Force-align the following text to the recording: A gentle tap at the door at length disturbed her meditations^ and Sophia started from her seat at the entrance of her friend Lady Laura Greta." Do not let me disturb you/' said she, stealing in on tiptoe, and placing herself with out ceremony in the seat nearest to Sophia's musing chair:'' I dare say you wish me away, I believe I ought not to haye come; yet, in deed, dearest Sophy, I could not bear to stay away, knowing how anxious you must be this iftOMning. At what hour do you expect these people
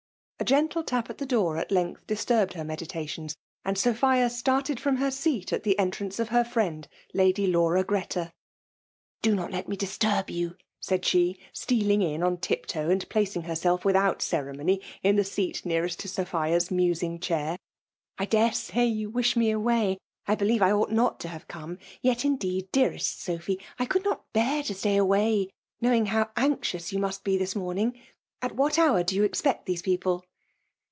A 0.39 0.43
gentle 0.43 0.81
tap 0.83 1.07
at 1.11 1.19
the 1.19 1.25
door 1.27 1.57
at 1.57 1.71
length 1.71 2.07
disturbed 2.07 2.53
her 2.53 2.63
meditations^ 2.63 3.35
and 3.63 3.77
Sophia 3.77 4.27
started 4.27 4.79
from 4.79 4.95
her 4.95 5.11
seat 5.11 5.53
at 5.53 5.61
the 5.61 5.77
entrance 5.77 6.17
of 6.17 6.29
her 6.29 6.43
friend 6.43 6.87
Lady 7.13 7.45
Laura 7.45 7.83
Greta." 7.83 8.33
Do 9.21 9.35
not 9.35 9.51
let 9.51 9.69
me 9.69 9.77
disturb 9.77 10.29
you/' 10.31 10.55
said 10.79 11.05
she, 11.05 11.39
stealing 11.53 12.01
in 12.01 12.23
on 12.23 12.37
tiptoe, 12.37 12.89
and 12.89 13.07
placing 13.07 13.43
herself 13.43 13.85
with 13.85 13.95
out 13.95 14.23
ceremony 14.23 14.81
in 15.03 15.15
the 15.15 15.23
seat 15.23 15.63
nearest 15.63 15.99
to 15.99 16.07
Sophia's 16.07 16.71
musing 16.71 17.19
chair:'' 17.19 17.59
I 18.17 18.25
dare 18.25 18.51
say 18.51 18.87
you 18.87 19.11
wish 19.11 19.35
me 19.35 19.51
away, 19.51 19.99
I 20.25 20.33
believe 20.33 20.63
I 20.63 20.71
ought 20.71 20.91
not 20.91 21.19
to 21.19 21.27
haye 21.27 21.43
come; 21.47 21.77
yet, 22.01 22.25
in 22.25 22.37
deed, 22.37 22.67
dearest 22.71 23.21
Sophy, 23.21 23.61
I 23.77 23.85
could 23.85 24.03
not 24.03 24.25
bear 24.33 24.63
to 24.63 24.73
stay 24.73 24.97
away, 24.97 25.51
knowing 25.81 26.07
how 26.07 26.31
anxious 26.35 26.91
you 26.91 26.97
must 26.97 27.23
be 27.23 27.37
this 27.37 27.53
iftOMning. 27.53 28.01
At 28.41 28.55
what 28.55 28.79
hour 28.79 29.03
do 29.03 29.15
you 29.15 29.23
expect 29.23 29.67
these 29.67 29.83
people 29.83 30.25